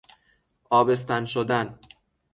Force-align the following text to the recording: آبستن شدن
آبستن 0.69 1.25
شدن 1.25 1.79